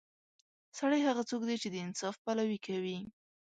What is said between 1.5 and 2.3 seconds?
چې د انصاف